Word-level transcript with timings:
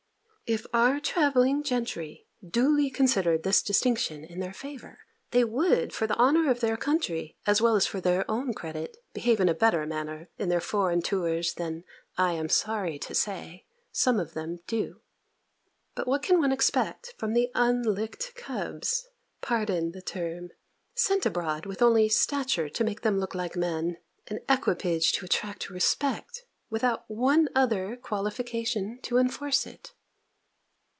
If 0.47 0.65
our 0.73 0.99
travelling 0.99 1.63
gentry 1.63 2.27
duly 2.45 2.89
considered 2.89 3.43
this 3.43 3.61
distinction 3.63 4.25
in 4.25 4.41
their 4.41 4.51
favour, 4.51 4.99
they 5.29 5.45
would, 5.45 5.93
for 5.93 6.07
the 6.07 6.17
honour 6.17 6.51
of 6.51 6.59
their 6.59 6.75
country, 6.75 7.37
as 7.47 7.61
well 7.61 7.77
as 7.77 7.85
for 7.87 8.01
their 8.01 8.29
own 8.29 8.53
credit, 8.53 8.97
behave 9.13 9.39
in 9.39 9.47
a 9.47 9.53
better 9.53 9.85
manner, 9.85 10.27
in 10.37 10.49
their 10.49 10.59
foreign 10.59 11.01
tours, 11.01 11.53
than, 11.53 11.85
I 12.17 12.33
am 12.33 12.49
sorry 12.49 12.99
to 12.99 13.15
say, 13.15 13.65
some 13.93 14.19
of 14.19 14.33
them 14.33 14.59
do. 14.67 14.99
But 15.95 16.05
what 16.05 16.21
can 16.21 16.39
one 16.41 16.51
expect 16.51 17.13
from 17.17 17.31
the 17.31 17.49
unlicked 17.55 18.33
cubs 18.35 19.07
(pardon 19.39 19.93
the 19.93 20.01
term) 20.01 20.49
sent 20.93 21.25
abroad 21.25 21.65
with 21.65 21.81
only 21.81 22.09
stature, 22.09 22.67
to 22.67 22.83
make 22.83 23.03
them 23.03 23.17
look 23.19 23.33
like 23.33 23.55
men, 23.55 23.99
and 24.27 24.41
equipage 24.49 25.13
to 25.13 25.23
attract 25.23 25.69
respect, 25.69 26.43
without 26.69 27.05
one 27.09 27.47
other 27.55 27.95
qualification 27.95 28.99
to 29.03 29.17
enforce 29.17 29.65
it? 29.65 29.93